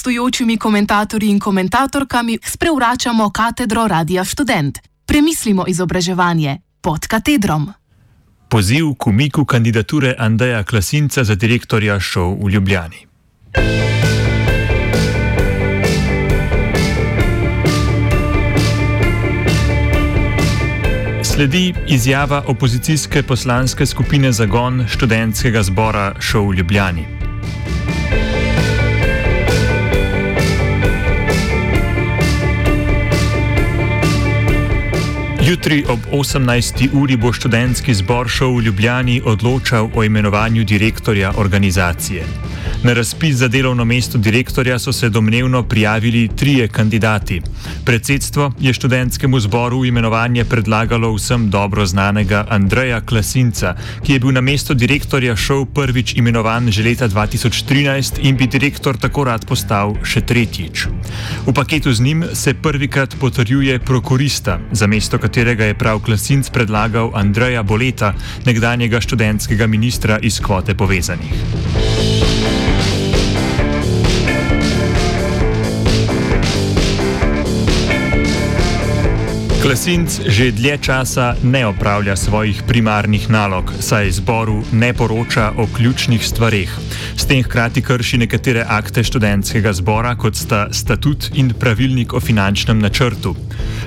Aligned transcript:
gostujočimi 0.00 0.56
komentatorji 0.56 1.28
in 1.28 1.38
komentatorkami 1.38 2.38
sprevračamo 2.44 3.30
katedro 3.30 3.88
Radia 3.88 4.24
Student. 4.24 4.78
Premislimo 5.06 5.64
izobraževanje 5.68 6.58
pod 6.80 7.06
katedrom. 7.06 7.72
Poziv 8.48 8.94
k 8.98 9.06
umiku 9.06 9.44
kandidature 9.44 10.14
Andeja 10.18 10.64
Klasinca 10.64 11.24
za 11.24 11.34
direktorja 11.34 12.00
šov 12.00 12.34
v 12.44 12.50
Ljubljani. 12.50 13.06
Sledi 21.22 21.74
izjava 21.88 22.44
opozicijske 22.46 23.22
poslanske 23.22 23.86
skupine 23.86 24.32
Zagon 24.32 24.86
študentskega 24.88 25.62
zbora 25.62 26.14
šov 26.20 26.48
v 26.48 26.54
Ljubljani. 26.54 27.29
Jutri 35.50 35.84
ob 35.88 35.98
18. 36.12 36.94
uri 36.94 37.16
bo 37.16 37.32
študentski 37.32 37.94
zbor 37.94 38.28
šel 38.30 38.52
v 38.54 38.62
Ljubljani 38.70 39.16
odločal 39.24 39.88
o 39.94 40.04
imenovanju 40.04 40.64
direktorja 40.64 41.32
organizacije. 41.36 42.22
Na 42.82 42.92
razpis 42.92 43.36
za 43.36 43.48
delovno 43.48 43.84
mesto 43.84 44.18
direktorja 44.18 44.78
so 44.78 44.92
se 44.92 45.08
domnevno 45.08 45.62
prijavili 45.62 46.28
trije 46.36 46.68
kandidati. 46.68 47.42
Predsedstvo 47.84 48.52
je 48.60 48.72
študentskemu 48.72 49.40
zboru 49.40 49.84
imenovanje 49.84 50.44
predlagalo 50.44 51.12
vsem 51.14 51.50
dobro 51.50 51.86
znanega 51.86 52.46
Andreja 52.48 53.00
Klasinca, 53.00 53.74
ki 54.06 54.12
je 54.12 54.20
bil 54.20 54.32
na 54.32 54.40
mesto 54.40 54.74
direktorja 54.74 55.36
šov 55.36 55.66
prvič 55.66 56.14
imenovan 56.16 56.70
že 56.70 56.82
leta 56.82 57.08
2013 57.08 58.18
in 58.22 58.36
bi 58.36 58.46
direktor 58.46 58.96
tako 58.96 59.24
rad 59.24 59.44
postal 59.46 59.94
še 60.04 60.20
tretjič. 60.20 60.86
V 61.46 61.52
paketu 61.52 61.92
z 61.92 62.00
njim 62.00 62.24
se 62.32 62.54
prvikrat 62.54 63.16
potrjuje 63.20 63.78
prokurista, 63.78 64.58
za 64.72 64.86
mesto 64.86 65.18
katerega 65.18 65.64
je 65.64 65.74
prav 65.74 66.00
Klasinc 66.00 66.48
predlagal 66.50 67.12
Andreja 67.14 67.62
Boleta, 67.62 68.14
nekdanjega 68.46 69.00
študentskega 69.00 69.66
ministra 69.66 70.18
iz 70.22 70.40
kvote 70.40 70.74
povezanih. 70.74 71.99
Klasinc 79.60 80.24
že 80.24 80.56
dlje 80.56 80.78
časa 80.80 81.36
ne 81.44 81.66
opravlja 81.68 82.16
svojih 82.16 82.62
primarnih 82.64 83.28
nalog, 83.28 83.68
saj 83.80 84.10
zboru 84.10 84.62
ne 84.72 84.88
poroča 84.96 85.52
o 85.56 85.66
ključnih 85.76 86.24
stvarih. 86.26 86.72
S 87.16 87.28
tem 87.28 87.42
hkrati 87.44 87.82
krši 87.82 88.18
nekatere 88.24 88.64
akte 88.68 89.04
študentskega 89.04 89.72
zbora, 89.72 90.14
kot 90.16 90.36
sta 90.36 90.72
statut 90.72 91.28
in 91.34 91.52
pravilnik 91.52 92.16
o 92.16 92.20
finančnem 92.20 92.80
načrtu. 92.80 93.34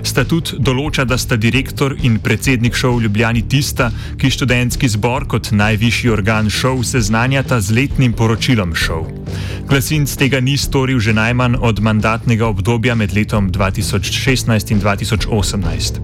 Statut 0.04 0.54
določa, 0.60 1.08
da 1.10 1.18
sta 1.18 1.36
direktor 1.42 1.98
in 2.06 2.20
predsednik 2.22 2.78
šov 2.78 3.02
Ljubljani 3.02 3.42
tista, 3.50 3.90
ki 4.22 4.30
študentski 4.30 4.94
zbor 4.94 5.26
kot 5.26 5.50
najvišji 5.52 6.14
organ 6.14 6.54
šov 6.54 6.86
seznanjata 6.86 7.62
z 7.62 7.82
letnim 7.82 8.14
poročilom 8.14 8.78
šov. 8.78 9.23
Klasinc 9.70 10.16
tega 10.18 10.40
ni 10.40 10.58
storil 10.58 11.00
že 11.00 11.14
najmanj 11.14 11.56
od 11.62 11.80
mandatnega 11.80 12.48
obdobja 12.48 12.96
med 12.96 13.16
letom 13.16 13.52
2016 13.52 14.72
in 14.72 14.80
2018. 14.82 15.14
2018. 15.14 16.00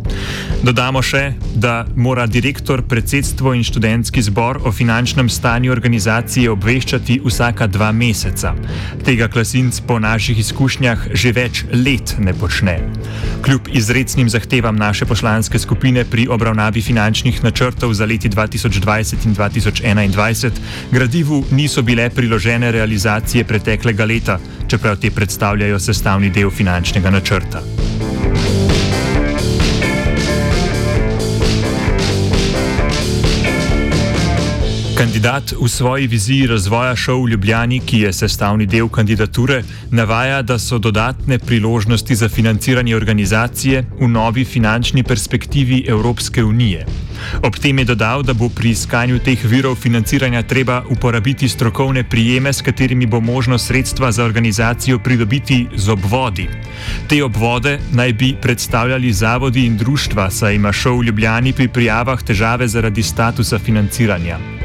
Dodamo 0.63 1.01
še, 1.01 1.33
da 1.55 1.85
mora 1.95 2.25
direktor, 2.27 2.81
predsedstvo 2.87 3.53
in 3.55 3.63
študentski 3.63 4.21
zbor 4.27 4.59
o 4.67 4.71
finančnem 4.75 5.29
stanju 5.29 5.71
organizacije 5.71 6.51
obveščati 6.51 7.19
vsaka 7.23 7.67
dva 7.67 7.91
meseca. 7.95 8.53
Tega 9.05 9.29
klasinc 9.31 9.79
po 9.87 9.99
naših 9.99 10.39
izkušnjah 10.39 11.07
že 11.13 11.33
več 11.35 11.63
let 11.71 12.15
ne 12.19 12.33
počne. 12.33 12.77
Kljub 13.45 13.69
izrednim 13.73 14.29
zahtevam 14.29 14.75
naše 14.75 15.05
poslanske 15.05 15.59
skupine 15.59 16.03
pri 16.05 16.27
obravnavi 16.27 16.81
finančnih 16.81 17.43
načrtov 17.43 17.93
za 17.93 18.05
leti 18.05 18.29
2020 18.29 19.25
in 19.25 19.35
2021, 19.35 20.59
gradivu 20.91 21.43
niso 21.51 21.81
bile 21.81 22.09
priložene 22.09 22.71
realizacije 22.71 23.18
preteklega 23.43 24.05
leta, 24.05 24.39
čeprav 24.67 24.97
te 24.97 25.11
predstavljajo 25.11 25.79
sestavni 25.79 26.29
del 26.29 26.49
finančnega 26.51 27.09
načrta. 27.09 27.88
Kandidat 34.99 35.53
v 35.55 35.67
svoji 35.67 36.07
viziji 36.11 36.47
razvoja 36.47 36.95
šov 36.95 37.21
v 37.23 37.29
Ljubljani, 37.31 37.77
ki 37.79 38.01
je 38.01 38.09
sestavni 38.13 38.65
del 38.67 38.89
kandidature, 38.91 39.61
navaja, 39.95 40.41
da 40.41 40.57
so 40.59 40.75
dodatne 40.77 41.37
priložnosti 41.39 42.15
za 42.15 42.27
financiranje 42.29 42.95
organizacije 42.95 43.85
v 44.01 44.09
novi 44.11 44.43
finančni 44.45 45.03
perspektivi 45.03 45.85
Evropske 45.87 46.43
unije. 46.43 46.85
Ob 47.43 47.55
tem 47.55 47.79
je 47.79 47.85
dodal, 47.85 48.23
da 48.27 48.33
bo 48.33 48.49
pri 48.49 48.75
iskanju 48.75 49.23
teh 49.23 49.39
virov 49.45 49.79
financiranja 49.79 50.43
treba 50.43 50.83
uporabiti 50.91 51.47
strokovne 51.49 52.03
prijeme, 52.03 52.53
s 52.53 52.61
katerimi 52.61 53.05
bo 53.05 53.19
možno 53.19 53.57
sredstva 53.57 54.11
za 54.11 54.25
organizacijo 54.25 54.99
pridobiti 54.99 55.67
z 55.75 55.89
obvodi. 55.89 56.49
Te 57.07 57.23
obvode 57.23 57.79
naj 57.91 58.13
bi 58.13 58.35
predstavljali 58.41 59.13
zavodi 59.13 59.65
in 59.65 59.77
društva, 59.77 60.29
saj 60.29 60.55
ima 60.55 60.71
šov 60.71 60.99
v 60.99 61.03
Ljubljani 61.03 61.53
pri 61.53 61.67
prijavah 61.67 62.23
težave 62.23 62.67
zaradi 62.67 63.03
statusa 63.03 63.59
financiranja. 63.59 64.58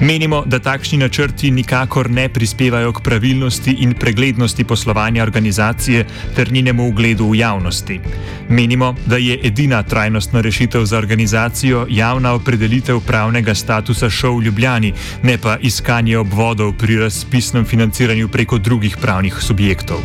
Menimo, 0.00 0.42
da 0.46 0.58
takšni 0.58 0.98
načrti 0.98 1.50
nikakor 1.50 2.10
ne 2.10 2.28
prispevajo 2.28 2.92
k 2.92 3.02
pravilnosti 3.04 3.74
in 3.84 3.92
preglednosti 3.94 4.64
poslovanja 4.64 5.22
organizacije 5.22 6.06
ter 6.36 6.52
njenemu 6.52 6.88
ugledu 6.88 7.28
v 7.28 7.34
javnosti. 7.34 8.00
Menimo, 8.48 8.94
da 9.06 9.16
je 9.16 9.38
edina 9.44 9.82
trajnostna 9.82 10.40
rešitev 10.40 10.84
za 10.84 10.98
organizacijo 10.98 11.86
javna 11.90 12.32
opredelitev 12.32 13.00
pravnega 13.00 13.54
statusa 13.54 14.10
šov 14.10 14.38
v 14.38 14.44
Ljubljani, 14.44 14.92
ne 15.22 15.38
pa 15.38 15.58
iskanje 15.60 16.18
obvodov 16.18 16.72
pri 16.78 16.96
razpisnem 16.96 17.64
financiranju 17.64 18.28
preko 18.28 18.58
drugih 18.58 18.96
pravnih 18.96 19.36
subjektov. 19.40 19.98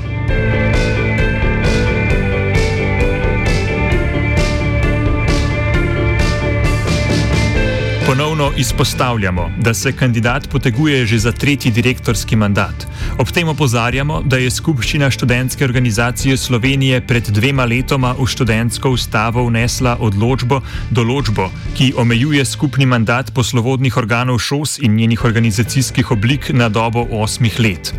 Ponovno 8.35 8.57
izpostavljamo, 8.57 9.51
da 9.57 9.73
se 9.73 9.91
kandidat 9.91 10.49
poteguje 10.49 11.05
že 11.05 11.17
za 11.19 11.31
tretji 11.31 11.71
direktorski 11.71 12.35
mandat. 12.35 12.87
Ob 13.17 13.31
tem 13.31 13.47
opozarjamo, 13.47 14.21
da 14.25 14.37
je 14.37 14.51
Skupščina 14.51 15.07
študentske 15.11 15.63
organizacije 15.65 16.37
Slovenije 16.37 16.99
pred 17.07 17.23
dvema 17.23 17.65
letoma 17.65 18.11
v 18.19 18.27
študentsko 18.27 18.89
ustavo 18.91 19.45
vnesla 19.47 19.95
odločbo, 19.99 20.59
določbo, 20.91 21.47
ki 21.77 21.93
omejuje 21.95 22.45
skupni 22.45 22.85
mandat 22.85 23.31
poslovodnih 23.33 23.97
organov 23.97 24.39
ŠOS 24.39 24.79
in 24.83 24.95
njenih 24.95 25.23
organizacijskih 25.25 26.11
oblik 26.11 26.49
na 26.53 26.67
dobo 26.69 27.07
osmih 27.11 27.59
let. 27.59 27.93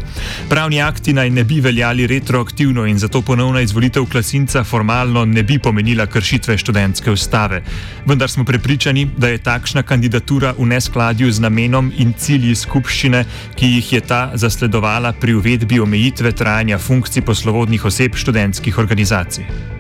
Pravni 0.51 0.83
akti 0.83 1.17
naj 1.17 1.31
ne 1.31 1.45
bi 1.45 1.61
veljali 1.61 2.07
retroaktivno 2.07 2.85
in 2.85 2.99
zato 2.99 3.23
ponovna 3.23 3.65
izvolitev 3.65 4.05
klasinca 4.05 4.65
formalno 4.65 5.25
ne 5.25 5.43
bi 5.43 5.59
pomenila 5.59 6.07
kršitve 6.07 6.59
študentske 6.59 7.11
ustave. 7.11 7.63
Vendar 8.07 8.31
smo 8.31 8.45
prepričani, 8.45 9.09
da 9.17 9.29
je 9.29 9.39
takšna 9.39 9.83
kandidatura 9.83 10.26
kandidatura 10.27 10.55
v 10.59 10.67
neskladju 10.67 11.31
z 11.31 11.41
namenom 11.41 11.93
in 11.99 12.13
cilji 12.19 12.55
skupščine, 12.55 13.25
ki 13.55 13.67
jih 13.67 13.93
je 13.93 14.01
ta 14.01 14.31
zasledovala 14.35 15.13
pri 15.13 15.35
uvedbi 15.39 15.81
omejitve 15.81 16.33
trajanja 16.33 16.79
funkcij 16.79 17.23
poslovodnih 17.23 17.85
oseb 17.85 18.15
študentskih 18.15 18.79
organizacij. 18.79 19.76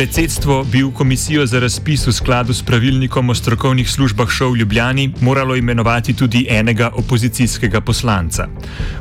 Predsedstvo 0.00 0.64
bi 0.64 0.80
v 0.82 0.94
komisijo 0.96 1.42
za 1.46 1.60
razpis 1.60 2.06
v 2.06 2.12
skladu 2.12 2.54
s 2.56 2.62
pravilnikom 2.64 3.30
o 3.30 3.34
strokovnih 3.36 3.84
službah 3.84 4.30
šov 4.32 4.52
v 4.52 4.64
Ljubljani 4.64 5.10
moralo 5.20 5.56
imenovati 5.56 6.14
tudi 6.16 6.46
enega 6.48 6.88
opozicijskega 6.96 7.80
poslanca. 7.80 8.48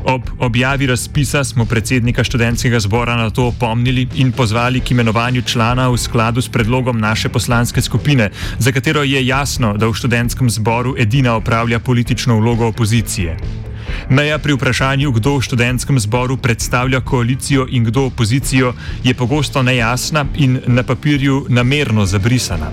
Ob 0.04 0.28
objavi 0.40 0.92
razpisa 0.92 1.44
smo 1.44 1.66
predsednika 1.66 2.24
študentskega 2.24 2.80
zbora 2.80 3.16
na 3.16 3.30
to 3.30 3.48
opomnili 3.48 4.08
in 4.16 4.32
pozvali 4.32 4.84
k 4.84 4.92
imenovanju 4.92 5.42
člana 5.42 5.88
v 5.88 5.98
skladu 5.98 6.42
s 6.42 6.50
predlogom 6.50 7.00
naše 7.00 7.30
poslanske 7.30 7.82
skupine, 7.82 8.30
za 8.60 8.72
katero 8.72 9.04
je 9.04 9.24
jasno, 9.28 9.78
da 9.78 9.88
v 9.88 9.96
študentskem 9.96 10.50
zboru 10.50 10.96
edina 11.00 11.36
opravlja 11.36 11.80
politično 11.80 12.40
vlogo 12.40 12.68
opozicije. 12.68 13.69
Meja 14.10 14.38
pri 14.40 14.54
vprašanju, 14.54 15.12
kdo 15.12 15.38
v 15.38 15.42
študentskem 15.42 16.00
zboru 16.00 16.38
predstavlja 16.38 17.02
koalicijo 17.02 17.68
in 17.70 17.84
kdo 17.84 18.06
opozicijo, 18.06 18.74
je 19.04 19.14
pogosto 19.14 19.64
nejasna 19.64 20.26
in 20.36 20.60
na 20.68 20.84
papirju 20.84 21.46
namerno 21.50 22.06
zabrisana. 22.06 22.72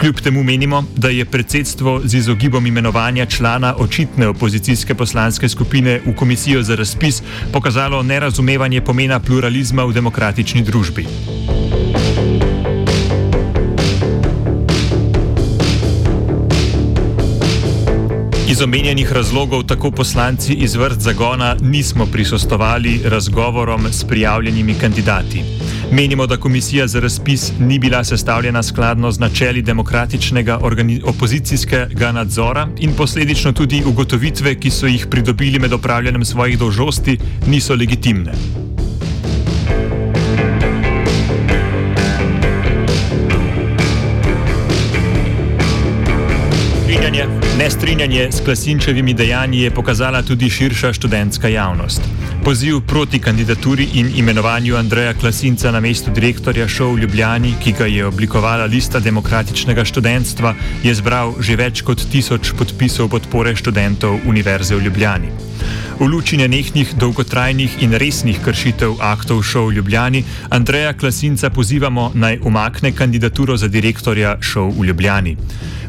Kljub 0.00 0.20
temu 0.20 0.42
menimo, 0.42 0.84
da 0.96 1.08
je 1.08 1.24
predsedstvo 1.24 2.00
z 2.04 2.14
izogibom 2.14 2.66
imenovanja 2.66 3.26
člana 3.26 3.74
očitne 3.78 4.28
opozicijske 4.28 4.94
poslanske 4.94 5.48
skupine 5.48 6.00
v 6.06 6.14
komisijo 6.14 6.62
za 6.62 6.76
razpis 6.76 7.22
pokazalo 7.52 8.02
nerazumevanje 8.02 8.80
pomena 8.80 9.20
pluralizma 9.20 9.84
v 9.84 9.92
demokratični 9.92 10.62
družbi. 10.62 11.06
Iz 18.60 18.64
omenjenih 18.64 19.12
razlogov 19.12 19.62
tako 19.62 19.90
poslanci 19.90 20.52
iz 20.52 20.74
vrst 20.74 21.00
zagona 21.00 21.56
nismo 21.60 22.06
prisostovali 22.06 23.00
razgovorom 23.04 23.86
s 23.92 24.04
prijavljenimi 24.04 24.74
kandidati. 24.74 25.42
Menimo, 25.92 26.26
da 26.26 26.36
komisija 26.36 26.86
za 26.86 27.00
razpis 27.00 27.52
ni 27.60 27.78
bila 27.78 28.04
sestavljena 28.04 28.62
skladno 28.62 29.12
z 29.12 29.20
načeli 29.20 29.62
demokratičnega 29.62 30.60
opozicijskega 31.04 32.12
nadzora 32.12 32.68
in 32.78 32.92
posledično 32.96 33.52
tudi 33.52 33.82
ugotovitve, 33.86 34.54
ki 34.54 34.70
so 34.70 34.86
jih 34.86 35.06
pridobili 35.10 35.58
med 35.58 35.72
opravljanjem 35.72 36.24
svojih 36.24 36.58
dolžnosti, 36.58 37.18
niso 37.46 37.74
legitimne. 37.74 38.32
Nestrinjanje 47.58 48.28
s 48.32 48.40
Klasinčevimi 48.44 49.14
dejanji 49.14 49.60
je 49.60 49.70
pokazala 49.70 50.22
tudi 50.22 50.50
širša 50.50 50.92
študentska 50.92 51.48
javnost. 51.48 52.00
Poziv 52.44 52.80
proti 52.86 53.18
kandidaturi 53.18 53.88
in 53.94 54.12
imenovanju 54.16 54.76
Andreja 54.76 55.14
Klasinca 55.14 55.70
na 55.70 55.80
mesto 55.80 56.10
direktorja 56.10 56.68
šov 56.68 56.94
v 56.94 56.98
Ljubljani, 56.98 57.54
ki 57.62 57.72
ga 57.72 57.86
je 57.86 58.06
oblikovala 58.06 58.64
lista 58.64 59.00
demokratičnega 59.00 59.84
študentstva, 59.84 60.54
je 60.82 60.94
zbral 60.94 61.34
že 61.40 61.56
več 61.56 61.82
kot 61.82 62.06
tisoč 62.12 62.52
podpisov 62.58 63.08
podpore 63.08 63.56
študentov 63.56 64.20
Univerze 64.26 64.76
v 64.76 64.86
Ljubljani. 64.86 65.32
V 66.00 66.08
luči 66.08 66.40
nenehnih, 66.40 66.96
dolgotrajnih 66.96 67.84
in 67.84 67.92
resnih 67.92 68.38
kršitev 68.40 69.04
aktov 69.04 69.44
šov 69.44 69.68
v 69.68 69.76
Ljubljani, 69.76 70.24
Andreja 70.48 70.96
Klasinca 70.96 71.50
pozivamo 71.52 72.16
naj 72.16 72.40
umakne 72.40 72.96
kandidaturo 72.96 73.52
za 73.56 73.68
direktorja 73.68 74.38
šov 74.40 74.80
v 74.80 74.88
Ljubljani. 74.88 75.36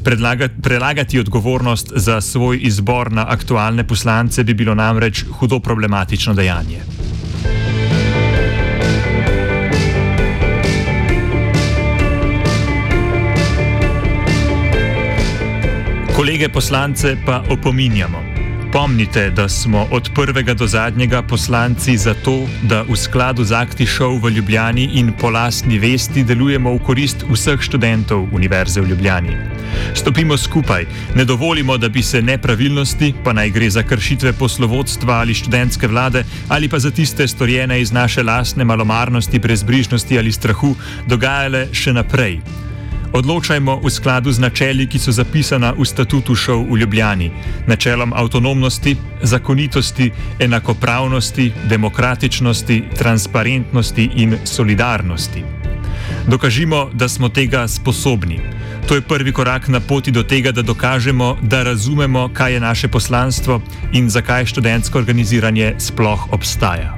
Predlagati, 0.04 0.60
prelagati 0.62 1.20
odgovornost 1.20 1.96
za 1.96 2.22
svoj 2.22 2.60
izbor 2.60 3.12
na 3.12 3.24
aktualne 3.30 3.88
poslance 3.88 4.44
bi 4.44 4.54
bilo 4.54 4.76
namreč 4.76 5.24
hudo 5.40 5.60
problematično 5.60 6.34
dejanje. 6.34 6.84
Kolege 16.16 16.50
poslance 16.50 17.16
pa 17.26 17.44
opominjamo. 17.50 18.31
Pomnite, 18.72 19.30
da 19.30 19.50
smo 19.50 19.88
od 19.92 20.10
prvega 20.16 20.54
do 20.54 20.68
zadnjega 20.68 21.22
poslanci 21.22 21.98
za 21.98 22.14
to, 22.14 22.48
da 22.64 22.82
v 22.82 22.96
skladu 22.96 23.44
z 23.44 23.52
akti 23.52 23.86
šov 23.86 24.20
v 24.24 24.30
Ljubljani 24.30 24.90
in 24.94 25.12
po 25.20 25.30
lastni 25.30 25.80
vesti 25.80 26.24
delujemo 26.24 26.72
v 26.74 26.80
korist 26.80 27.26
vseh 27.30 27.60
študentov 27.60 28.28
Univerze 28.32 28.82
v 28.82 28.88
Ljubljani. 28.88 29.36
Stopimo 29.94 30.38
skupaj, 30.38 30.86
ne 31.16 31.26
dovolimo, 31.26 31.78
da 31.78 31.90
bi 31.90 32.04
se 32.04 32.22
nepravilnosti, 32.22 33.14
pa 33.24 33.34
naj 33.34 33.50
gre 33.50 33.70
za 33.70 33.84
kršitve 33.84 34.34
poslovodstva 34.34 35.20
ali 35.20 35.34
študentske 35.34 35.88
vlade, 35.88 36.24
ali 36.48 36.70
pa 36.70 36.80
za 36.80 36.92
tiste 36.92 37.28
storjene 37.28 37.82
iz 37.82 37.92
naše 37.92 38.24
lastne 38.24 38.64
malomarnosti, 38.64 39.40
brezbrižnosti 39.40 40.20
ali 40.20 40.32
strahu, 40.32 40.76
dogajale 41.08 41.68
še 41.74 41.94
naprej. 41.94 42.40
Odločajmo 43.14 43.84
v 43.84 43.90
skladu 43.92 44.32
z 44.32 44.40
načeli, 44.40 44.88
ki 44.88 45.00
so 45.00 45.12
zapisana 45.12 45.76
v 45.76 45.84
statutu 45.84 46.36
šov 46.36 46.64
v 46.72 46.80
Ljubljani: 46.80 47.32
načelom 47.68 48.16
avtonomnosti, 48.16 48.96
zakonitosti, 49.22 50.12
enakopravnosti, 50.40 51.52
demokratičnosti, 51.68 52.96
transparentnosti 52.96 54.10
in 54.16 54.40
solidarnosti. 54.44 55.44
Dokažimo, 56.28 56.90
da 56.94 57.08
smo 57.08 57.30
tega 57.30 57.68
sposobni. 57.68 58.40
To 58.88 58.96
je 58.96 59.02
prvi 59.02 59.32
korak 59.32 59.68
na 59.68 59.80
poti 59.80 60.12
do 60.12 60.24
tega, 60.24 60.52
da 60.52 60.62
dokažemo, 60.62 61.38
da 61.42 61.64
razumemo, 61.64 62.30
kaj 62.34 62.54
je 62.54 62.60
naše 62.60 62.88
poslanstvo 62.88 63.62
in 63.94 64.10
zakaj 64.10 64.46
študentsko 64.46 64.98
organiziranje 64.98 65.76
sploh 65.78 66.28
obstaja. 66.32 66.98